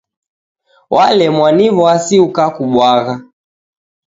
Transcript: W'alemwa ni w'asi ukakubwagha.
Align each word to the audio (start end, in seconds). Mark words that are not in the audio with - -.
W'alemwa 0.93 1.49
ni 1.57 1.67
w'asi 1.79 2.15
ukakubwagha. 2.27 3.15